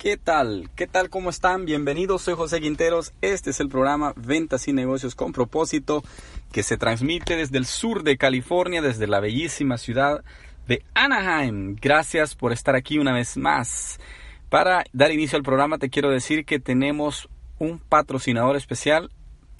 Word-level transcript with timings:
¿Qué 0.00 0.16
tal? 0.16 0.70
¿Qué 0.76 0.86
tal? 0.86 1.10
¿Cómo 1.10 1.28
están? 1.28 1.66
Bienvenidos, 1.66 2.22
soy 2.22 2.32
José 2.32 2.58
Quinteros. 2.62 3.12
Este 3.20 3.50
es 3.50 3.60
el 3.60 3.68
programa 3.68 4.14
Ventas 4.16 4.66
y 4.66 4.72
Negocios 4.72 5.14
con 5.14 5.34
propósito 5.34 6.02
que 6.52 6.62
se 6.62 6.78
transmite 6.78 7.36
desde 7.36 7.58
el 7.58 7.66
sur 7.66 8.02
de 8.02 8.16
California, 8.16 8.80
desde 8.80 9.06
la 9.06 9.20
bellísima 9.20 9.76
ciudad 9.76 10.24
de 10.66 10.82
Anaheim. 10.94 11.76
Gracias 11.78 12.34
por 12.34 12.52
estar 12.52 12.76
aquí 12.76 12.98
una 12.98 13.12
vez 13.12 13.36
más. 13.36 14.00
Para 14.48 14.84
dar 14.94 15.12
inicio 15.12 15.36
al 15.36 15.42
programa 15.42 15.76
te 15.76 15.90
quiero 15.90 16.08
decir 16.08 16.46
que 16.46 16.58
tenemos 16.58 17.28
un 17.58 17.78
patrocinador 17.78 18.56
especial, 18.56 19.10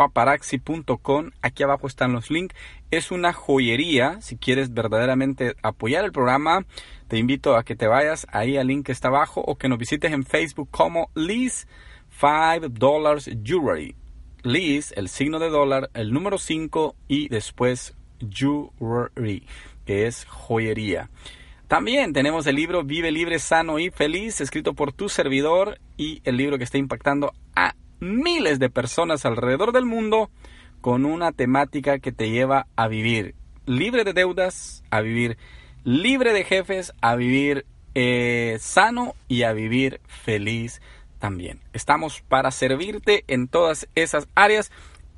paparaxi.com. 0.01 1.31
Aquí 1.43 1.63
abajo 1.63 1.87
están 1.87 2.15
los 2.15 2.31
links. 2.31 2.57
Es 2.91 3.11
una 3.11 3.35
joyería. 3.35 4.19
Si 4.23 4.39
quieres 4.39 4.73
verdaderamente 4.73 5.57
apoyar 5.63 6.07
el 6.07 6.13
programa, 6.13 6.65
te 7.09 7.19
invito 7.19 7.55
a 7.55 7.65
que 7.65 7.77
te 7.77 7.87
vayas 7.87 8.27
ahí 8.33 8.57
al 8.57 8.69
link 8.69 8.87
que 8.87 8.93
está 8.93 9.09
abajo 9.09 9.43
o 9.43 9.57
que 9.57 9.69
nos 9.69 9.79
visites 9.79 10.11
en 10.11 10.25
Facebook 10.25 10.71
como 10.71 11.11
Liz 11.15 11.69
5 12.19 12.71
Dollars 12.71 13.29
Jewelry. 13.45 13.95
Liz, 14.43 14.95
el 14.97 15.11
signo 15.11 15.39
de 15.39 15.51
dólar, 15.51 15.91
el 15.93 16.15
número 16.15 16.39
5 16.39 16.97
y 17.07 17.29
después 17.29 17.95
Jewelry, 18.27 19.47
que 19.85 20.07
es 20.07 20.25
joyería. 20.25 21.11
También 21.69 22.15
tenemos 22.15 22.47
el 22.47 22.57
libro 22.57 22.85
Vive 22.85 23.13
libre, 23.13 23.39
sano 23.39 23.79
y 23.79 23.91
feliz, 23.91 24.41
escrito 24.41 24.73
por 24.73 24.95
tu 24.95 25.11
servidor 25.11 25.79
y 25.99 26.23
el 26.25 26.39
libro 26.39 26.57
que 26.57 26.65
está 26.65 26.79
impactando 26.79 27.35
a 27.55 27.75
miles 28.01 28.59
de 28.59 28.71
personas 28.71 29.25
alrededor 29.25 29.73
del 29.73 29.85
mundo 29.85 30.31
con 30.81 31.05
una 31.05 31.33
temática 31.33 31.99
que 31.99 32.13
te 32.13 32.31
lleva 32.31 32.67
a 32.77 32.89
vivir 32.89 33.35
libre 33.67 34.05
de 34.05 34.13
deudas, 34.13 34.83
a 34.91 35.01
vivir 35.01 35.37
libre 35.85 36.33
de 36.33 36.45
jefes, 36.45 36.93
a 37.01 37.15
vivir 37.17 37.67
eh, 37.95 38.57
sano 38.61 39.15
y 39.29 39.43
a 39.43 39.53
vivir 39.53 40.01
feliz 40.07 40.81
también. 41.19 41.61
Estamos 41.73 42.23
para 42.23 42.51
servirte 42.51 43.25
en 43.29 43.49
todas 43.49 43.89
esas 43.95 44.29
áreas. 44.35 44.71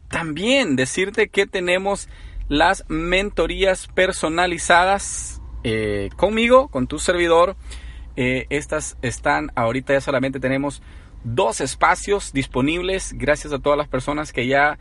También 0.08 0.76
decirte 0.76 1.28
que 1.28 1.46
tenemos 1.46 2.08
las 2.48 2.84
mentorías 2.88 3.88
personalizadas 3.88 5.40
eh, 5.64 6.10
conmigo, 6.16 6.68
con 6.68 6.86
tu 6.86 6.98
servidor. 6.98 7.56
Eh, 8.16 8.46
estas 8.50 8.98
están 9.00 9.50
ahorita 9.54 9.94
ya 9.94 10.00
solamente 10.00 10.38
tenemos 10.38 10.82
dos 11.24 11.60
espacios 11.60 12.32
disponibles 12.32 13.14
gracias 13.16 13.52
a 13.52 13.58
todas 13.58 13.78
las 13.78 13.88
personas 13.88 14.32
que 14.32 14.46
ya 14.46 14.78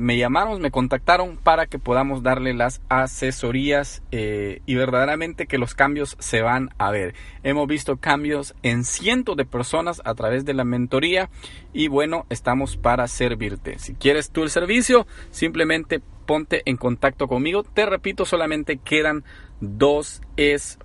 me 0.00 0.16
llamaron, 0.16 0.60
me 0.60 0.70
contactaron 0.70 1.36
para 1.36 1.66
que 1.66 1.78
podamos 1.78 2.22
darle 2.22 2.54
las 2.54 2.80
asesorías 2.88 4.02
eh, 4.10 4.60
y 4.66 4.74
verdaderamente 4.74 5.46
que 5.46 5.58
los 5.58 5.74
cambios 5.74 6.16
se 6.18 6.42
van 6.42 6.70
a 6.78 6.90
ver. 6.90 7.14
Hemos 7.42 7.66
visto 7.68 7.98
cambios 7.98 8.54
en 8.62 8.84
cientos 8.84 9.36
de 9.36 9.44
personas 9.44 10.00
a 10.04 10.14
través 10.14 10.44
de 10.44 10.54
la 10.54 10.64
mentoría 10.64 11.30
y 11.72 11.88
bueno, 11.88 12.26
estamos 12.30 12.76
para 12.76 13.06
servirte. 13.08 13.78
Si 13.78 13.94
quieres 13.94 14.30
tú 14.30 14.42
el 14.42 14.50
servicio, 14.50 15.06
simplemente 15.30 16.00
ponte 16.26 16.62
en 16.64 16.76
contacto 16.76 17.28
conmigo. 17.28 17.62
Te 17.62 17.86
repito, 17.86 18.24
solamente 18.24 18.78
quedan 18.78 19.24
dos 19.60 20.22
espacios 20.36 20.78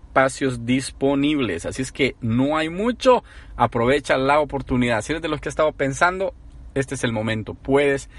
disponibles. 0.66 1.66
Así 1.66 1.82
es 1.82 1.92
que 1.92 2.16
no 2.22 2.58
hay 2.58 2.70
mucho. 2.70 3.24
Aprovecha 3.56 4.18
la 4.18 4.40
oportunidad. 4.40 5.02
Si 5.02 5.12
eres 5.12 5.22
de 5.22 5.28
los 5.28 5.40
que 5.42 5.50
he 5.50 5.52
estado 5.52 5.72
pensando, 5.72 6.34
este 6.74 6.96
es 6.96 7.04
el 7.04 7.12
momento. 7.12 7.54
Puedes 7.54 8.10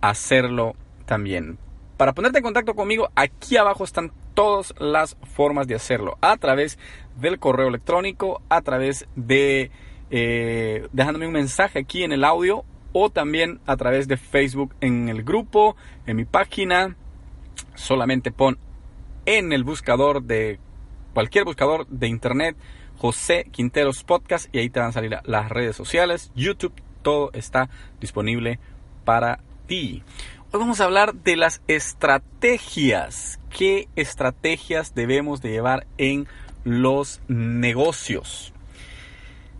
hacerlo 0.00 0.76
también. 1.06 1.58
Para 1.96 2.12
ponerte 2.12 2.38
en 2.38 2.44
contacto 2.44 2.74
conmigo, 2.74 3.10
aquí 3.16 3.56
abajo 3.56 3.82
están 3.82 4.12
todas 4.34 4.72
las 4.78 5.16
formas 5.34 5.66
de 5.66 5.74
hacerlo. 5.74 6.16
A 6.20 6.36
través 6.36 6.78
del 7.20 7.40
correo 7.40 7.68
electrónico, 7.68 8.40
a 8.48 8.60
través 8.62 9.08
de 9.16 9.72
eh, 10.10 10.86
dejándome 10.92 11.26
un 11.26 11.32
mensaje 11.32 11.80
aquí 11.80 12.04
en 12.04 12.12
el 12.12 12.24
audio 12.24 12.64
o 12.92 13.10
también 13.10 13.60
a 13.66 13.76
través 13.76 14.06
de 14.06 14.16
Facebook 14.16 14.74
en 14.80 15.08
el 15.08 15.24
grupo, 15.24 15.76
en 16.06 16.16
mi 16.16 16.24
página. 16.24 16.96
Solamente 17.74 18.30
pon 18.30 18.58
en 19.26 19.52
el 19.52 19.64
buscador 19.64 20.22
de 20.22 20.60
cualquier 21.14 21.44
buscador 21.44 21.86
de 21.88 22.08
internet, 22.08 22.56
José 22.96 23.46
Quinteros 23.50 24.04
Podcast, 24.04 24.52
y 24.54 24.58
ahí 24.58 24.70
te 24.70 24.80
van 24.80 24.90
a 24.90 24.92
salir 24.92 25.16
las 25.24 25.48
redes 25.50 25.76
sociales, 25.76 26.32
YouTube, 26.34 26.74
todo 27.02 27.30
está 27.32 27.70
disponible 28.00 28.58
para 29.04 29.40
ti. 29.66 30.02
Hoy 30.50 30.60
vamos 30.60 30.80
a 30.80 30.84
hablar 30.84 31.14
de 31.14 31.36
las 31.36 31.60
estrategias. 31.68 33.38
¿Qué 33.50 33.88
estrategias 33.96 34.94
debemos 34.94 35.42
de 35.42 35.50
llevar 35.50 35.86
en 35.98 36.26
los 36.64 37.20
negocios? 37.28 38.54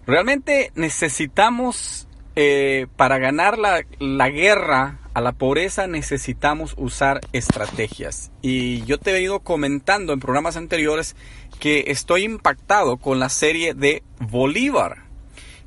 Realmente 0.06 0.72
necesitamos, 0.74 2.07
eh, 2.40 2.86
para 2.94 3.18
ganar 3.18 3.58
la, 3.58 3.84
la 3.98 4.30
guerra 4.30 5.00
a 5.12 5.20
la 5.20 5.32
pobreza 5.32 5.88
necesitamos 5.88 6.74
usar 6.76 7.20
estrategias. 7.32 8.30
Y 8.42 8.84
yo 8.84 8.96
te 8.98 9.10
he 9.10 9.20
ido 9.20 9.40
comentando 9.40 10.12
en 10.12 10.20
programas 10.20 10.56
anteriores 10.56 11.16
que 11.58 11.86
estoy 11.88 12.22
impactado 12.22 12.98
con 12.98 13.18
la 13.18 13.28
serie 13.28 13.74
de 13.74 14.04
Bolívar, 14.20 14.98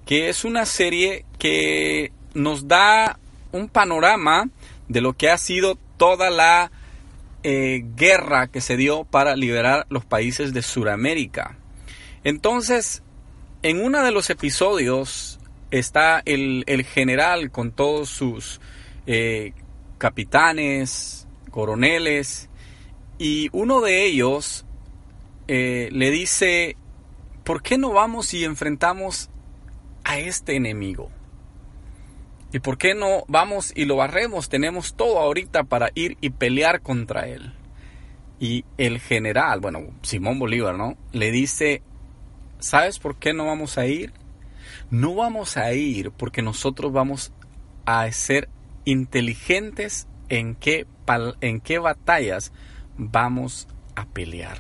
que 0.05 0.29
es 0.29 0.45
una 0.45 0.65
serie 0.65 1.25
que 1.37 2.13
nos 2.33 2.69
da 2.69 3.19
un 3.51 3.67
panorama 3.67 4.47
de 4.87 5.01
lo 5.01 5.11
que 5.11 5.29
ha 5.29 5.37
sido 5.37 5.77
toda 5.97 6.29
la 6.29 6.71
eh, 7.43 7.83
guerra 7.97 8.47
que 8.47 8.61
se 8.61 8.77
dio 8.77 9.03
para 9.03 9.35
liberar 9.35 9.87
los 9.89 10.05
países 10.05 10.53
de 10.53 10.61
Sudamérica. 10.61 11.57
Entonces, 12.23 13.03
en 13.61 13.83
uno 13.83 14.01
de 14.03 14.11
los 14.11 14.29
episodios 14.29 15.30
está 15.71 16.21
el, 16.25 16.65
general 16.85 17.51
con 17.51 17.71
todos 17.71 18.09
sus 18.09 18.61
eh, 19.07 19.53
capitanes, 19.97 21.27
coroneles, 21.49 22.49
y 23.17 23.49
uno 23.51 23.81
de 23.81 24.05
ellos 24.05 24.65
eh, 25.47 25.89
le 25.91 26.11
dice, 26.11 26.75
¿por 27.43 27.61
qué 27.61 27.77
no 27.77 27.91
vamos 27.91 28.33
y 28.33 28.43
enfrentamos 28.43 29.29
a 30.03 30.19
este 30.19 30.55
enemigo? 30.55 31.09
¿Y 32.53 32.59
por 32.59 32.77
qué 32.77 32.93
no 32.93 33.23
vamos 33.27 33.71
y 33.75 33.85
lo 33.85 33.95
barremos? 33.95 34.49
Tenemos 34.49 34.95
todo 34.95 35.19
ahorita 35.19 35.63
para 35.63 35.89
ir 35.95 36.17
y 36.19 36.31
pelear 36.31 36.81
contra 36.81 37.27
él. 37.27 37.53
Y 38.39 38.65
el 38.77 38.99
general, 38.99 39.59
bueno, 39.59 39.81
Simón 40.01 40.39
Bolívar, 40.39 40.75
¿no? 40.75 40.97
Le 41.13 41.31
dice, 41.31 41.81
¿sabes 42.59 42.99
por 42.99 43.17
qué 43.17 43.33
no 43.33 43.45
vamos 43.45 43.77
a 43.77 43.85
ir? 43.85 44.11
No 44.89 45.15
vamos 45.15 45.57
a 45.57 45.73
ir 45.73 46.11
porque 46.11 46.41
nosotros 46.41 46.91
vamos 46.91 47.31
a 47.85 48.11
ser 48.11 48.49
inteligentes 48.85 50.07
en 50.29 50.55
qué, 50.55 50.87
en 51.41 51.61
qué 51.61 51.79
batallas 51.79 52.51
vamos 52.97 53.67
a 53.95 54.05
pelear. 54.05 54.59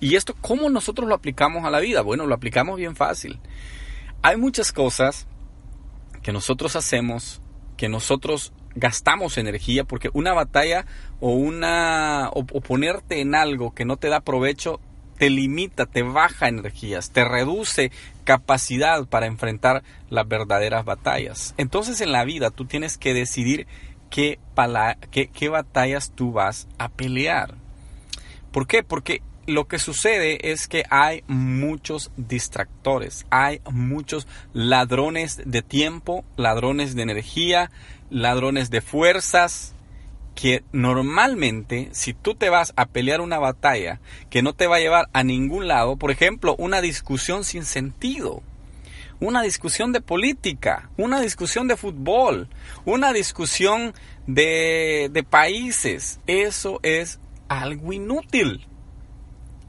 ¿Y 0.00 0.16
esto 0.16 0.34
cómo 0.40 0.68
nosotros 0.68 1.08
lo 1.08 1.14
aplicamos 1.14 1.64
a 1.64 1.70
la 1.70 1.80
vida? 1.80 2.02
Bueno, 2.02 2.26
lo 2.26 2.34
aplicamos 2.34 2.76
bien 2.76 2.96
fácil. 2.96 3.40
Hay 4.22 4.36
muchas 4.36 4.72
cosas 4.72 5.26
que 6.22 6.32
nosotros 6.32 6.76
hacemos, 6.76 7.40
que 7.76 7.88
nosotros 7.88 8.52
gastamos 8.74 9.38
energía, 9.38 9.84
porque 9.84 10.10
una 10.12 10.34
batalla 10.34 10.86
o 11.20 11.30
una 11.30 12.28
o, 12.32 12.44
ponerte 12.44 13.20
en 13.20 13.34
algo 13.34 13.74
que 13.74 13.84
no 13.84 13.96
te 13.96 14.08
da 14.08 14.20
provecho 14.20 14.80
te 15.18 15.30
limita, 15.30 15.86
te 15.86 16.02
baja 16.02 16.48
energías, 16.48 17.10
te 17.10 17.24
reduce 17.24 17.90
capacidad 18.24 19.06
para 19.06 19.26
enfrentar 19.26 19.82
las 20.10 20.26
verdaderas 20.28 20.84
batallas. 20.84 21.54
Entonces 21.56 22.00
en 22.00 22.12
la 22.12 22.24
vida 22.24 22.50
tú 22.50 22.64
tienes 22.64 22.98
que 22.98 23.14
decidir 23.14 23.66
qué, 24.10 24.38
batallas 25.50 26.12
tú 26.14 26.32
vas 26.32 26.68
a 26.78 26.88
pelear. 26.88 27.54
¿Por 28.52 28.66
qué? 28.66 28.82
Porque 28.82 29.22
lo 29.46 29.68
que 29.68 29.78
sucede 29.78 30.50
es 30.50 30.66
que 30.66 30.84
hay 30.90 31.22
muchos 31.28 32.10
distractores, 32.16 33.26
hay 33.30 33.60
muchos 33.70 34.26
ladrones 34.52 35.40
de 35.44 35.62
tiempo, 35.62 36.24
ladrones 36.36 36.96
de 36.96 37.02
energía, 37.02 37.70
ladrones 38.10 38.70
de 38.70 38.80
fuerzas, 38.80 39.75
que 40.36 40.62
normalmente 40.70 41.88
si 41.92 42.12
tú 42.12 42.34
te 42.34 42.50
vas 42.50 42.74
a 42.76 42.84
pelear 42.86 43.20
una 43.22 43.38
batalla 43.38 44.00
que 44.30 44.42
no 44.42 44.52
te 44.52 44.66
va 44.68 44.76
a 44.76 44.80
llevar 44.80 45.08
a 45.14 45.24
ningún 45.24 45.66
lado, 45.66 45.96
por 45.96 46.10
ejemplo, 46.12 46.54
una 46.58 46.82
discusión 46.82 47.42
sin 47.42 47.64
sentido, 47.64 48.42
una 49.18 49.42
discusión 49.42 49.92
de 49.92 50.02
política, 50.02 50.90
una 50.98 51.20
discusión 51.20 51.68
de 51.68 51.76
fútbol, 51.78 52.48
una 52.84 53.14
discusión 53.14 53.94
de, 54.26 55.08
de 55.10 55.22
países, 55.24 56.20
eso 56.26 56.80
es 56.82 57.18
algo 57.48 57.94
inútil. 57.94 58.66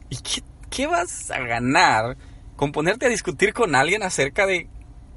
¿Y 0.09 0.17
qué, 0.69 0.85
vas 0.85 1.31
a 1.31 1.39
ganar 1.39 2.17
con 2.57 2.73
ponerte 2.73 3.05
a 3.05 3.09
discutir 3.09 3.53
con 3.53 3.73
alguien 3.73 4.03
acerca 4.03 4.45
de, 4.45 4.67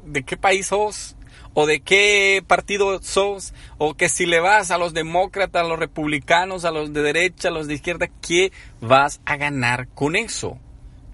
de 0.04 0.22
qué 0.22 0.36
país 0.36 0.68
sos? 0.68 1.16
O 1.54 1.66
de 1.66 1.80
qué 1.80 2.42
partido 2.46 3.00
sos, 3.02 3.54
o 3.78 3.94
que 3.94 4.08
si 4.08 4.26
le 4.26 4.40
vas 4.40 4.70
a 4.70 4.78
los 4.78 4.94
demócratas, 4.94 5.64
a 5.64 5.68
los 5.68 5.78
republicanos, 5.78 6.64
a 6.64 6.70
los 6.70 6.92
de 6.92 7.02
derecha, 7.02 7.48
a 7.48 7.52
los 7.52 7.66
de 7.66 7.74
izquierda, 7.74 8.08
¿qué 8.20 8.52
vas 8.80 9.20
a 9.24 9.36
ganar 9.36 9.88
con 9.88 10.16
eso? 10.16 10.58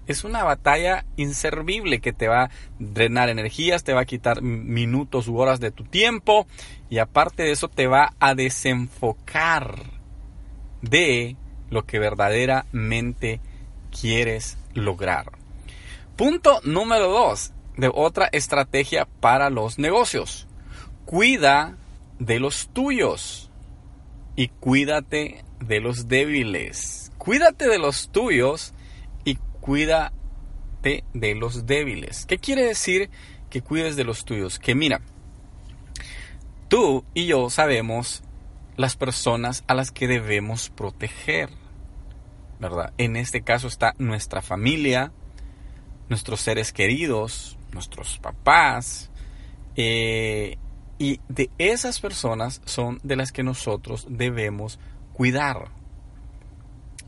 es 0.07 0.23
una 0.23 0.43
batalla 0.43 1.05
inservible 1.17 1.99
que 1.99 2.13
te 2.13 2.27
va 2.27 2.43
a 2.43 2.49
drenar 2.79 3.29
energías, 3.29 3.83
te 3.83 3.93
va 3.93 4.01
a 4.01 4.05
quitar 4.05 4.41
minutos 4.41 5.27
u 5.27 5.37
horas 5.37 5.59
de 5.59 5.71
tu 5.71 5.83
tiempo 5.83 6.47
y 6.89 6.99
aparte 6.99 7.43
de 7.43 7.51
eso 7.51 7.67
te 7.67 7.87
va 7.87 8.13
a 8.19 8.33
desenfocar 8.33 9.83
de 10.81 11.35
lo 11.69 11.85
que 11.85 11.99
verdaderamente 11.99 13.41
quieres 13.99 14.57
lograr. 14.73 15.31
Punto 16.15 16.61
número 16.63 17.09
dos 17.09 17.51
de 17.77 17.91
otra 17.93 18.27
estrategia 18.31 19.07
para 19.19 19.49
los 19.49 19.79
negocios. 19.79 20.47
Cuida 21.05 21.77
de 22.19 22.39
los 22.39 22.69
tuyos 22.69 23.49
y 24.35 24.49
cuídate 24.49 25.43
de 25.59 25.79
los 25.79 26.07
débiles. 26.07 27.11
Cuídate 27.17 27.67
de 27.67 27.79
los 27.79 28.09
tuyos 28.09 28.73
y 29.23 29.35
cuídate 29.61 31.03
de 31.13 31.35
los 31.35 31.65
débiles. 31.65 32.25
¿Qué 32.25 32.37
quiere 32.37 32.63
decir 32.63 33.09
que 33.49 33.61
cuides 33.61 33.95
de 33.95 34.03
los 34.03 34.25
tuyos? 34.25 34.59
Que 34.59 34.75
mira, 34.75 35.01
tú 36.67 37.05
y 37.13 37.27
yo 37.27 37.49
sabemos 37.49 38.23
las 38.75 38.95
personas 38.95 39.63
a 39.67 39.73
las 39.73 39.91
que 39.91 40.07
debemos 40.07 40.69
proteger. 40.69 41.49
¿Verdad? 42.59 42.93
En 42.97 43.15
este 43.17 43.41
caso 43.41 43.67
está 43.67 43.93
nuestra 43.99 44.41
familia, 44.41 45.11
nuestros 46.09 46.41
seres 46.41 46.73
queridos, 46.73 47.56
nuestros 47.71 48.17
papás, 48.19 49.09
eh, 49.75 50.57
y 50.99 51.19
de 51.29 51.51
esas 51.59 51.99
personas 51.99 52.61
son 52.65 52.99
de 53.03 53.15
las 53.15 53.31
que 53.31 53.43
nosotros 53.43 54.07
debemos 54.09 54.79
cuidar. 55.13 55.71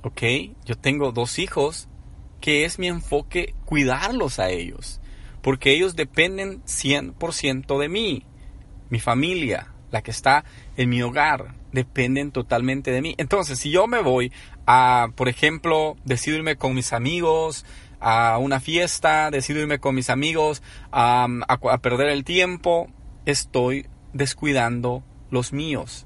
¿Ok? 0.04 0.22
Yo 0.66 0.76
tengo 0.76 1.12
dos 1.12 1.40
hijos 1.40 1.88
que 2.40 2.66
es 2.66 2.80
mi 2.80 2.88
enfoque 2.88 3.56
cuidarlos 3.66 4.40
a 4.40 4.50
ellos. 4.50 5.02
Porque 5.42 5.72
ellos 5.72 5.96
dependen 5.96 6.64
100% 6.66 7.80
de 7.80 7.90
mí. 7.90 8.26
Mi 8.90 9.00
familia, 9.00 9.74
la 9.92 10.02
que 10.02 10.12
está 10.12 10.46
en 10.78 10.90
mi 10.90 11.02
hogar, 11.02 11.56
dependen 11.72 12.32
totalmente 12.32 12.92
de 12.92 13.02
mí. 13.02 13.16
Entonces, 13.18 13.60
si 13.60 13.72
yo 13.72 13.88
me 13.88 14.02
voy 14.02 14.32
a, 14.68 15.08
por 15.16 15.30
ejemplo, 15.30 15.96
decidirme 16.06 16.56
con 16.56 16.76
mis 16.76 16.94
amigos, 16.94 17.66
a 18.00 18.38
una 18.38 18.60
fiesta, 18.60 19.32
decido 19.32 19.60
irme 19.60 19.80
con 19.80 19.96
mis 19.96 20.10
amigos 20.10 20.62
a, 20.92 21.28
perder 21.82 22.10
el 22.10 22.24
tiempo, 22.24 22.88
estoy 23.26 23.88
descuidando 24.14 25.04
los 25.30 25.54
míos. 25.54 26.06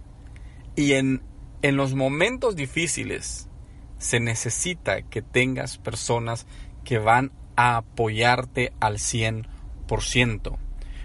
Y 0.76 0.94
en, 0.94 1.22
en 1.62 1.78
los 1.78 1.94
momentos 1.96 2.56
difíciles 2.56 3.50
se 3.98 4.20
necesita 4.20 5.02
que 5.04 5.22
tengas 5.22 5.78
personas 5.78 6.46
que 6.84 6.98
van 6.98 7.32
a 7.56 7.78
apoyarte 7.78 8.74
al 8.80 8.98
100%. 8.98 10.58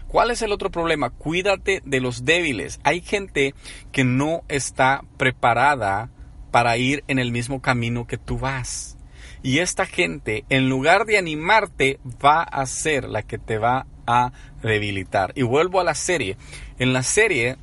¿Cuál 0.08 0.30
es 0.30 0.40
el 0.40 0.52
otro 0.52 0.70
problema? 0.70 1.10
Cuídate 1.10 1.82
de 1.84 2.00
los 2.00 2.24
débiles. 2.24 2.80
Hay 2.82 3.02
gente 3.02 3.54
que 3.92 4.04
no 4.04 4.42
está 4.48 5.04
preparada 5.18 6.10
para 6.50 6.78
ir 6.78 7.04
en 7.08 7.18
el 7.18 7.30
mismo 7.30 7.60
camino 7.60 8.06
que 8.06 8.16
tú 8.16 8.38
vas. 8.38 8.97
Y 9.42 9.58
esta 9.58 9.86
gente, 9.86 10.44
en 10.48 10.68
lugar 10.68 11.06
de 11.06 11.18
animarte, 11.18 12.00
va 12.24 12.42
a 12.42 12.66
ser 12.66 13.08
la 13.08 13.22
que 13.22 13.38
te 13.38 13.58
va 13.58 13.86
a 14.06 14.32
debilitar. 14.62 15.32
Y 15.36 15.42
vuelvo 15.42 15.80
a 15.80 15.84
la 15.84 15.94
serie. 15.94 16.36
En 16.78 16.92
la 16.92 17.02
serie 17.02 17.56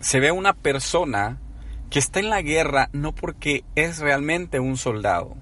se 0.00 0.20
ve 0.20 0.30
una 0.30 0.54
persona 0.54 1.38
que 1.90 1.98
está 1.98 2.20
en 2.20 2.30
la 2.30 2.42
guerra 2.42 2.88
no 2.92 3.14
porque 3.14 3.64
es 3.74 3.98
realmente 3.98 4.60
un 4.60 4.76
soldado, 4.76 5.36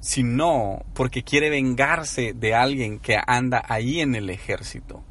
sino 0.00 0.84
porque 0.94 1.22
quiere 1.22 1.50
vengarse 1.50 2.32
de 2.34 2.54
alguien 2.54 2.98
que 2.98 3.18
anda 3.26 3.62
ahí 3.68 4.00
en 4.00 4.14
el 4.14 4.30
ejército. 4.30 5.02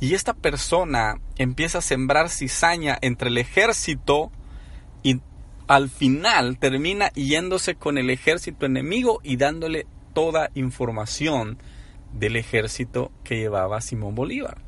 Y 0.00 0.14
esta 0.14 0.34
persona 0.34 1.20
empieza 1.36 1.78
a 1.78 1.82
sembrar 1.82 2.28
cizaña 2.28 2.98
entre 3.00 3.28
el 3.28 3.38
ejército 3.38 4.30
al 5.66 5.88
final 5.90 6.58
termina 6.58 7.10
yéndose 7.12 7.74
con 7.74 7.98
el 7.98 8.10
ejército 8.10 8.66
enemigo 8.66 9.20
y 9.22 9.36
dándole 9.36 9.86
toda 10.14 10.50
información 10.54 11.58
del 12.12 12.36
ejército 12.36 13.12
que 13.24 13.36
llevaba 13.36 13.80
Simón 13.80 14.14
Bolívar. 14.14 14.58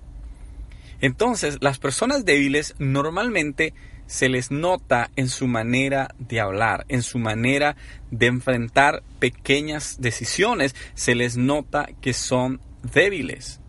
Entonces, 1.00 1.59
las 1.61 1.79
personas 1.79 2.25
débiles 2.25 2.75
normalmente 2.79 3.73
se 4.06 4.29
les 4.29 4.50
nota 4.50 5.11
en 5.17 5.29
su 5.29 5.47
manera 5.47 6.15
de 6.19 6.41
hablar, 6.41 6.87
en 6.89 7.03
su 7.03 7.19
manera 7.19 7.77
de 8.11 8.27
enfrentar 8.27 9.03
pequeñas 9.19 10.00
decisiones, 10.00 10.75
se 10.95 11.15
les 11.15 11.37
nota 11.37 11.89
que 12.00 12.15
son 12.15 12.61
débiles. 12.83 13.61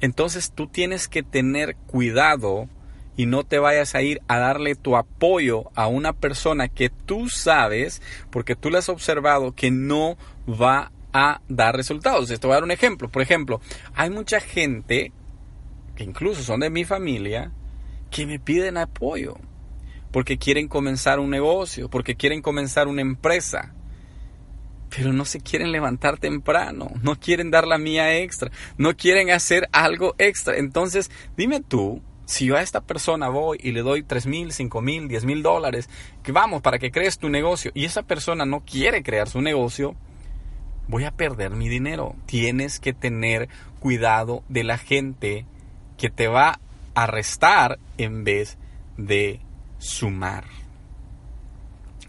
Entonces 0.00 0.52
tú 0.52 0.68
tienes 0.68 1.08
que 1.08 1.22
tener 1.22 1.76
cuidado 1.76 2.68
y 3.20 3.26
no 3.26 3.44
te 3.44 3.58
vayas 3.58 3.94
a 3.94 4.00
ir 4.00 4.22
a 4.28 4.38
darle 4.38 4.74
tu 4.74 4.96
apoyo 4.96 5.70
a 5.74 5.88
una 5.88 6.14
persona 6.14 6.68
que 6.68 6.88
tú 6.88 7.28
sabes, 7.28 8.00
porque 8.30 8.56
tú 8.56 8.70
le 8.70 8.78
has 8.78 8.88
observado 8.88 9.54
que 9.54 9.70
no 9.70 10.16
va 10.48 10.90
a 11.12 11.42
dar 11.46 11.76
resultados. 11.76 12.30
Esto 12.30 12.48
voy 12.48 12.54
a 12.54 12.56
dar 12.56 12.64
un 12.64 12.70
ejemplo. 12.70 13.10
Por 13.10 13.20
ejemplo, 13.20 13.60
hay 13.94 14.08
mucha 14.08 14.40
gente, 14.40 15.12
que 15.96 16.04
incluso 16.04 16.42
son 16.42 16.60
de 16.60 16.70
mi 16.70 16.86
familia, 16.86 17.52
que 18.10 18.24
me 18.24 18.38
piden 18.38 18.78
apoyo, 18.78 19.36
porque 20.12 20.38
quieren 20.38 20.66
comenzar 20.66 21.20
un 21.20 21.28
negocio, 21.28 21.90
porque 21.90 22.14
quieren 22.14 22.40
comenzar 22.40 22.88
una 22.88 23.02
empresa 23.02 23.74
pero 24.88 25.12
no 25.12 25.24
se 25.24 25.40
quieren 25.40 25.70
levantar 25.70 26.18
temprano, 26.18 26.90
no 27.04 27.14
quieren 27.14 27.52
dar 27.52 27.64
la 27.64 27.78
mía 27.78 28.18
extra, 28.18 28.50
no 28.76 28.96
quieren 28.96 29.30
hacer 29.30 29.68
algo 29.70 30.16
extra. 30.18 30.56
Entonces, 30.56 31.12
dime 31.36 31.60
tú, 31.60 32.02
si 32.30 32.46
yo 32.46 32.56
a 32.56 32.62
esta 32.62 32.80
persona 32.80 33.28
voy 33.28 33.58
y 33.60 33.72
le 33.72 33.82
doy 33.82 34.04
3 34.04 34.26
mil, 34.26 34.52
5 34.52 34.80
mil, 34.80 35.08
10 35.08 35.24
mil 35.24 35.42
dólares, 35.42 35.90
que 36.22 36.30
vamos 36.30 36.62
para 36.62 36.78
que 36.78 36.92
crees 36.92 37.18
tu 37.18 37.28
negocio, 37.28 37.72
y 37.74 37.84
esa 37.84 38.04
persona 38.04 38.46
no 38.46 38.60
quiere 38.60 39.02
crear 39.02 39.28
su 39.28 39.40
negocio, 39.40 39.96
voy 40.86 41.04
a 41.06 41.10
perder 41.10 41.50
mi 41.50 41.68
dinero. 41.68 42.14
Tienes 42.26 42.78
que 42.78 42.92
tener 42.92 43.48
cuidado 43.80 44.44
de 44.48 44.62
la 44.62 44.78
gente 44.78 45.44
que 45.98 46.08
te 46.08 46.28
va 46.28 46.60
a 46.94 47.06
restar 47.08 47.80
en 47.98 48.22
vez 48.22 48.58
de 48.96 49.40
sumar. 49.78 50.44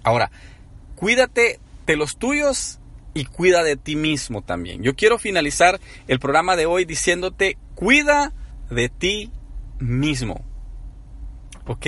Ahora, 0.04 0.30
cuídate 0.98 1.60
de 1.88 1.96
los 1.96 2.18
tuyos 2.18 2.80
y 3.16 3.26
cuida 3.26 3.64
de 3.64 3.76
ti 3.76 3.96
mismo 3.96 4.44
también. 4.44 4.84
Yo 4.84 4.96
quiero 4.96 5.18
finalizar 5.18 5.80
el 6.08 6.20
programa 6.20 6.56
de 6.56 6.68
hoy 6.68 6.86
diciéndote, 6.86 7.58
cuida 7.74 8.34
de 8.70 8.90
ti 8.90 9.32
mismo. 9.82 10.46
¿Ok? 11.66 11.88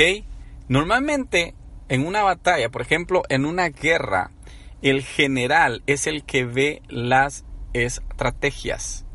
Normalmente 0.68 1.56
en 1.90 2.06
una 2.06 2.24
batalla, 2.24 2.70
por 2.70 2.82
ejemplo, 2.82 3.24
en 3.30 3.46
una 3.46 3.70
guerra, 3.70 4.32
el 4.82 5.04
general 5.04 5.84
es 5.88 6.08
el 6.08 6.24
que 6.24 6.46
ve 6.46 6.82
las 6.90 7.46
estrategias. 7.74 9.06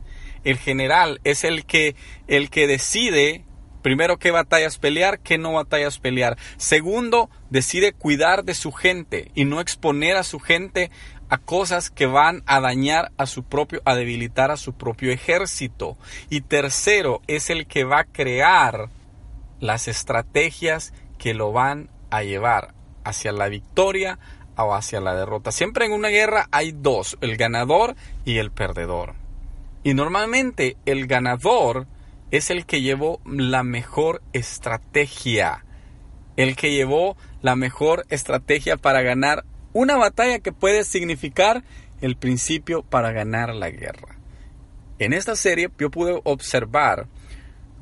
El 0.44 0.56
general 0.56 1.20
es 1.24 1.44
el 1.44 1.64
que, 1.66 1.96
el 2.26 2.50
que 2.50 2.66
decide 2.66 3.44
primero 3.82 4.18
qué 4.18 4.30
batallas 4.30 4.78
pelear, 4.78 5.20
qué 5.20 5.38
no 5.38 5.52
batallas 5.52 5.98
pelear. 5.98 6.36
Segundo, 6.56 7.30
decide 7.50 7.92
cuidar 7.92 8.44
de 8.44 8.54
su 8.54 8.72
gente 8.72 9.30
y 9.34 9.44
no 9.44 9.60
exponer 9.60 10.16
a 10.16 10.24
su 10.24 10.40
gente 10.40 10.90
a 11.28 11.38
cosas 11.38 11.90
que 11.90 12.06
van 12.06 12.42
a 12.46 12.60
dañar 12.60 13.12
a 13.16 13.26
su 13.26 13.44
propio, 13.44 13.82
a 13.84 13.94
debilitar 13.94 14.50
a 14.50 14.56
su 14.56 14.74
propio 14.74 15.12
ejército. 15.12 15.96
Y 16.30 16.42
tercero, 16.42 17.22
es 17.26 17.50
el 17.50 17.66
que 17.66 17.84
va 17.84 18.00
a 18.00 18.04
crear 18.04 18.88
las 19.60 19.88
estrategias 19.88 20.92
que 21.18 21.34
lo 21.34 21.52
van 21.52 21.90
a 22.10 22.22
llevar 22.22 22.74
hacia 23.04 23.32
la 23.32 23.48
victoria 23.48 24.18
o 24.56 24.74
hacia 24.74 25.00
la 25.00 25.14
derrota. 25.14 25.52
Siempre 25.52 25.86
en 25.86 25.92
una 25.92 26.08
guerra 26.08 26.48
hay 26.50 26.72
dos, 26.72 27.18
el 27.20 27.36
ganador 27.36 27.94
y 28.24 28.38
el 28.38 28.50
perdedor. 28.50 29.14
Y 29.82 29.94
normalmente 29.94 30.76
el 30.86 31.06
ganador 31.06 31.86
es 32.30 32.50
el 32.50 32.66
que 32.66 32.80
llevó 32.80 33.20
la 33.24 33.62
mejor 33.62 34.22
estrategia. 34.32 35.64
El 36.36 36.56
que 36.56 36.72
llevó 36.72 37.16
la 37.42 37.56
mejor 37.56 38.04
estrategia 38.10 38.76
para 38.76 39.02
ganar 39.02 39.44
una 39.78 39.96
batalla 39.96 40.40
que 40.40 40.50
puede 40.50 40.82
significar 40.82 41.62
el 42.00 42.16
principio 42.16 42.82
para 42.82 43.12
ganar 43.12 43.54
la 43.54 43.70
guerra. 43.70 44.18
En 44.98 45.12
esta 45.12 45.36
serie 45.36 45.70
yo 45.78 45.88
pude 45.88 46.20
observar 46.24 47.06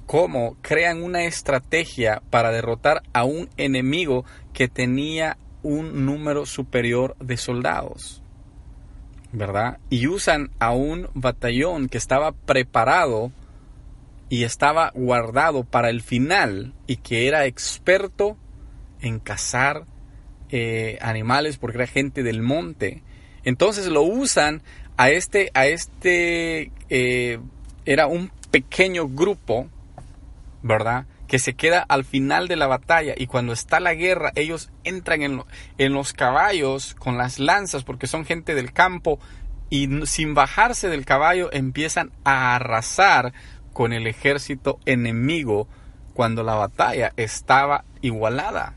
cómo 0.04 0.58
crean 0.60 1.02
una 1.02 1.24
estrategia 1.24 2.22
para 2.28 2.52
derrotar 2.52 3.02
a 3.14 3.24
un 3.24 3.48
enemigo 3.56 4.26
que 4.52 4.68
tenía 4.68 5.38
un 5.62 6.04
número 6.04 6.44
superior 6.44 7.16
de 7.18 7.38
soldados. 7.38 8.22
¿Verdad? 9.32 9.78
Y 9.88 10.06
usan 10.06 10.50
a 10.58 10.72
un 10.72 11.08
batallón 11.14 11.88
que 11.88 11.96
estaba 11.96 12.32
preparado 12.32 13.32
y 14.28 14.44
estaba 14.44 14.92
guardado 14.94 15.64
para 15.64 15.88
el 15.88 16.02
final 16.02 16.74
y 16.86 16.96
que 16.96 17.26
era 17.26 17.46
experto 17.46 18.36
en 19.00 19.18
cazar 19.18 19.86
eh, 20.50 20.98
animales 21.00 21.58
porque 21.58 21.78
era 21.78 21.86
gente 21.86 22.22
del 22.22 22.42
monte. 22.42 23.02
Entonces 23.44 23.86
lo 23.86 24.02
usan 24.02 24.62
a 24.96 25.10
este, 25.10 25.50
a 25.54 25.66
este, 25.66 26.72
eh, 26.88 27.38
era 27.84 28.06
un 28.06 28.30
pequeño 28.50 29.08
grupo, 29.08 29.68
¿verdad? 30.62 31.06
Que 31.28 31.38
se 31.38 31.54
queda 31.54 31.84
al 31.88 32.04
final 32.04 32.48
de 32.48 32.56
la 32.56 32.66
batalla 32.66 33.14
y 33.16 33.26
cuando 33.26 33.52
está 33.52 33.80
la 33.80 33.94
guerra 33.94 34.32
ellos 34.34 34.70
entran 34.84 35.22
en, 35.22 35.42
en 35.78 35.92
los 35.92 36.12
caballos 36.12 36.94
con 36.94 37.18
las 37.18 37.38
lanzas 37.38 37.84
porque 37.84 38.06
son 38.06 38.24
gente 38.24 38.54
del 38.54 38.72
campo 38.72 39.18
y 39.68 39.88
sin 40.06 40.34
bajarse 40.34 40.88
del 40.88 41.04
caballo 41.04 41.50
empiezan 41.52 42.12
a 42.24 42.54
arrasar 42.54 43.32
con 43.72 43.92
el 43.92 44.06
ejército 44.06 44.78
enemigo 44.86 45.68
cuando 46.14 46.42
la 46.42 46.54
batalla 46.54 47.12
estaba 47.16 47.84
igualada. 48.00 48.74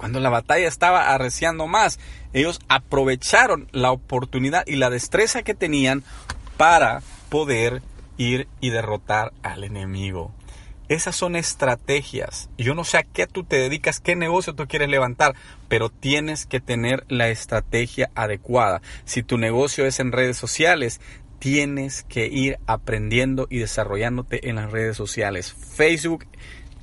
Cuando 0.00 0.18
la 0.18 0.30
batalla 0.30 0.66
estaba 0.66 1.10
arreciando 1.10 1.66
más, 1.66 2.00
ellos 2.32 2.58
aprovecharon 2.68 3.68
la 3.70 3.90
oportunidad 3.90 4.66
y 4.66 4.76
la 4.76 4.88
destreza 4.88 5.42
que 5.42 5.52
tenían 5.52 6.04
para 6.56 7.02
poder 7.28 7.82
ir 8.16 8.48
y 8.62 8.70
derrotar 8.70 9.34
al 9.42 9.62
enemigo. 9.62 10.32
Esas 10.88 11.16
son 11.16 11.36
estrategias. 11.36 12.48
Yo 12.56 12.74
no 12.74 12.84
sé 12.84 12.96
a 12.96 13.02
qué 13.02 13.26
tú 13.26 13.44
te 13.44 13.56
dedicas, 13.56 14.00
qué 14.00 14.16
negocio 14.16 14.54
tú 14.54 14.66
quieres 14.66 14.88
levantar, 14.88 15.34
pero 15.68 15.90
tienes 15.90 16.46
que 16.46 16.60
tener 16.60 17.04
la 17.08 17.28
estrategia 17.28 18.10
adecuada. 18.14 18.80
Si 19.04 19.22
tu 19.22 19.36
negocio 19.36 19.84
es 19.84 20.00
en 20.00 20.12
redes 20.12 20.38
sociales, 20.38 20.98
tienes 21.40 22.04
que 22.04 22.26
ir 22.26 22.58
aprendiendo 22.66 23.48
y 23.50 23.58
desarrollándote 23.58 24.48
en 24.48 24.56
las 24.56 24.72
redes 24.72 24.96
sociales. 24.96 25.52
Facebook, 25.52 26.24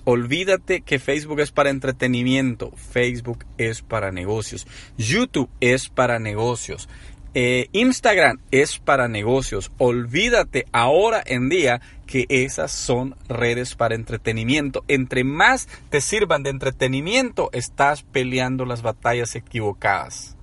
olvídate 0.09 0.79
que 0.79 0.99
Facebook 0.99 1.41
es 1.41 1.51
para 1.51 1.69
entretenimiento, 1.69 2.71
Facebook 2.71 3.43
es 3.57 3.81
para 3.81 4.09
negocios, 4.09 4.65
YouTube 4.97 5.49
es 5.59 5.89
para 5.89 6.17
negocios. 6.17 6.87
Eh, 7.33 7.67
Instagram 7.73 8.39
es 8.49 8.79
para 8.79 9.09
negocios. 9.09 9.69
Olvídate 9.77 10.65
ahora 10.71 11.21
en 11.25 11.49
día 11.49 11.81
que 12.05 12.25
esas 12.29 12.71
son 12.71 13.17
redes 13.27 13.75
para 13.75 13.95
entretenimiento. 13.95 14.85
Entre 14.87 15.25
más 15.25 15.67
te 15.89 15.99
sirvan 15.99 16.41
de 16.41 16.51
entretenimiento, 16.51 17.49
estás 17.51 18.03
peleando 18.03 18.63
las 18.63 18.83
batallas 18.83 19.35
equivocadas. 19.35 20.37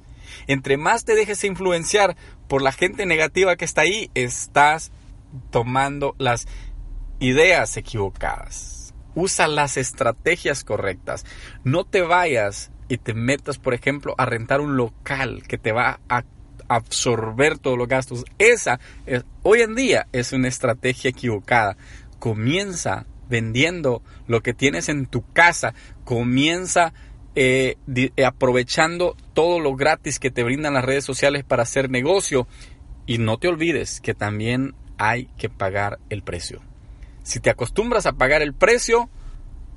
Entre 0.47 0.77
más 0.77 1.07
te 1.07 1.15
dejes 1.15 1.43
influenciar 1.43 2.19
por 2.49 2.61
la 2.61 2.71
gente 2.71 3.07
negativa 3.07 3.57
que 3.57 3.65
está 3.65 3.81
ahí, 3.81 4.11
estás 4.13 4.93
tomando 5.51 6.15
las 6.19 6.47
ideas 7.19 7.79
equivocadas. 7.79 8.84
Usa 9.15 9.49
las 9.49 9.77
estrategias 9.77 10.65
correctas. 10.65 11.25
No 11.63 11.85
te 11.85 12.03
vayas 12.03 12.71
y 12.89 12.99
te 12.99 13.15
metas, 13.15 13.59
por 13.59 13.75
ejemplo, 13.75 14.15
a 14.19 14.27
rentar 14.27 14.61
un 14.61 14.77
local 14.77 15.43
que 15.47 15.59
te 15.59 15.73
va 15.73 16.01
a 16.09 16.25
absorber 16.69 17.59
todos 17.59 17.79
los 17.79 17.89
gastos. 17.89 18.25
Esa 18.39 18.81
hoy 19.43 19.63
en 19.63 19.75
día 19.75 20.07
es 20.13 20.33
una 20.33 20.49
estrategia 20.49 21.11
equivocada. 21.11 21.77
Comienza 22.19 23.07
vendiendo 23.29 24.03
lo 24.27 24.43
que 24.43 24.55
tienes 24.55 24.89
en 24.89 25.07
tu 25.07 25.31
casa. 25.33 25.75
Comienza 26.05 26.93
eh, 27.35 27.77
eh, 27.95 28.25
aprovechando 28.25 29.17
todo 29.33 29.61
lo 29.61 29.75
gratis 29.75 30.19
que 30.19 30.31
te 30.31 30.45
brindan 30.45 30.75
las 30.75 30.85
redes 30.85 31.05
sociales 31.05 31.45
para 31.45 31.63
hacer 31.63 31.91
negocio. 31.91 32.47
Y 33.07 33.19
no 33.19 33.39
te 33.39 33.49
olvides 33.49 34.01
que 34.01 34.15
también 34.15 34.75
hay 34.97 35.27
que 35.37 35.49
pagar 35.49 35.99
el 36.09 36.23
precio. 36.23 36.63
Si 37.25 37.41
te 37.41 37.51
acostumbras 37.51 38.07
a 38.07 38.13
pagar 38.13 38.43
el 38.43 38.55
precio 38.55 39.09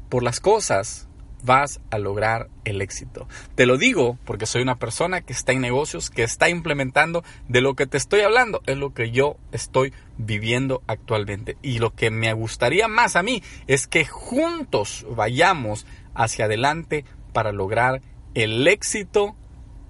por 0.10 0.22
las 0.22 0.39
cosas, 0.39 1.08
vas 1.44 1.80
a 1.92 1.98
lograr 1.98 2.50
el 2.66 2.82
éxito. 2.82 3.27
Te 3.56 3.66
lo 3.66 3.77
digo 3.77 4.18
porque 4.25 4.46
soy 4.46 4.62
una 4.62 4.75
persona 4.75 5.22
que 5.22 5.34
está 5.34 5.54
en 5.54 5.62
negocios, 5.62 6.10
que 6.10 6.24
está 6.24 6.50
implementando 6.50 7.24
de 7.48 7.62
lo 7.62 7.75
que 7.75 7.88
te 7.88 7.98
estoy 7.98 8.22
hablando, 8.22 8.62
es 8.66 8.77
lo 8.77 8.94
que 8.94 9.12
yo 9.12 9.38
estoy 9.51 9.94
viviendo 10.18 10.84
actualmente. 10.88 11.58
Y 11.62 11.80
lo 11.80 11.96
que 11.96 12.12
me 12.12 12.34
gustaría 12.34 12.88
más 12.88 13.16
a 13.16 13.24
mí 13.24 13.42
es 13.66 13.88
que 13.88 14.06
juntos 14.06 15.06
vayamos 15.10 15.86
hacia 16.13 16.46
adelante 16.46 17.06
para 17.32 17.51
lograr 17.51 18.01
el 18.34 18.68
éxito 18.68 19.36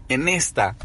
en 0.09 0.29
esta 0.29 0.75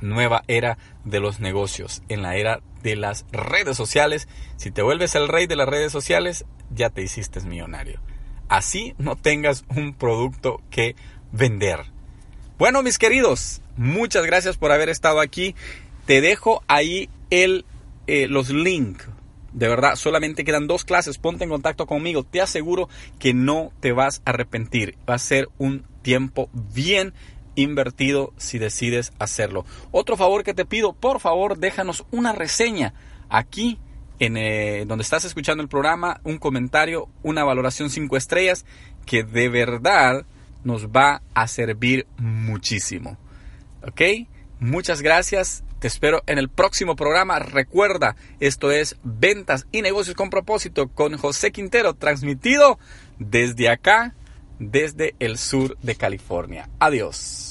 nueva 0.00 0.44
era 0.48 0.78
de 1.04 1.20
los 1.20 1.40
negocios, 1.40 2.02
en 2.08 2.22
la 2.22 2.36
era 2.36 2.60
de 2.82 2.96
las 2.96 3.24
redes 3.32 3.76
sociales. 3.76 4.28
Si 4.56 4.70
te 4.70 4.82
vuelves 4.82 5.14
el 5.14 5.28
rey 5.28 5.46
de 5.46 5.56
las 5.56 5.68
redes 5.68 5.92
sociales, 5.92 6.44
ya 6.70 6.90
te 6.90 7.02
hiciste 7.02 7.40
millonario 7.40 8.00
así 8.50 8.94
no 8.98 9.16
tengas 9.16 9.64
un 9.74 9.94
producto 9.94 10.60
que 10.70 10.96
vender. 11.32 11.86
Bueno, 12.58 12.82
mis 12.82 12.98
queridos, 12.98 13.62
muchas 13.78 14.26
gracias 14.26 14.58
por 14.58 14.72
haber 14.72 14.90
estado 14.90 15.20
aquí. 15.20 15.54
Te 16.04 16.20
dejo 16.20 16.62
ahí 16.68 17.08
el, 17.30 17.64
eh, 18.06 18.26
los 18.26 18.50
links. 18.50 19.08
De 19.52 19.68
verdad, 19.68 19.94
solamente 19.96 20.44
quedan 20.44 20.66
dos 20.66 20.84
clases. 20.84 21.16
Ponte 21.16 21.44
en 21.44 21.50
contacto 21.50 21.86
conmigo. 21.86 22.24
Te 22.24 22.40
aseguro 22.40 22.88
que 23.18 23.32
no 23.32 23.72
te 23.80 23.92
vas 23.92 24.20
a 24.24 24.30
arrepentir. 24.30 24.98
Va 25.08 25.14
a 25.14 25.18
ser 25.18 25.48
un 25.58 25.84
tiempo 26.02 26.50
bien 26.52 27.14
invertido 27.62 28.32
si 28.36 28.58
decides 28.58 29.12
hacerlo. 29.18 29.64
Otro 29.90 30.16
favor 30.16 30.44
que 30.44 30.54
te 30.54 30.64
pido, 30.64 30.92
por 30.92 31.20
favor, 31.20 31.58
déjanos 31.58 32.04
una 32.10 32.32
reseña 32.32 32.94
aquí 33.28 33.78
en 34.18 34.36
eh, 34.36 34.84
donde 34.86 35.02
estás 35.02 35.24
escuchando 35.24 35.62
el 35.62 35.68
programa, 35.68 36.20
un 36.24 36.38
comentario, 36.38 37.08
una 37.22 37.42
valoración 37.42 37.90
5 37.90 38.16
estrellas 38.16 38.66
que 39.06 39.24
de 39.24 39.48
verdad 39.48 40.26
nos 40.62 40.88
va 40.88 41.22
a 41.34 41.48
servir 41.48 42.06
muchísimo. 42.18 43.16
¿Ok? 43.82 44.28
Muchas 44.60 45.00
gracias. 45.00 45.64
Te 45.78 45.88
espero 45.88 46.22
en 46.26 46.36
el 46.36 46.50
próximo 46.50 46.94
programa. 46.94 47.38
Recuerda, 47.38 48.14
esto 48.38 48.70
es 48.70 48.96
Ventas 49.02 49.66
y 49.72 49.80
Negocios 49.80 50.14
con 50.14 50.28
propósito 50.28 50.88
con 50.88 51.16
José 51.16 51.50
Quintero, 51.50 51.94
transmitido 51.94 52.78
desde 53.18 53.70
acá, 53.70 54.14
desde 54.58 55.14
el 55.18 55.38
sur 55.38 55.78
de 55.78 55.94
California. 55.94 56.68
Adiós. 56.78 57.49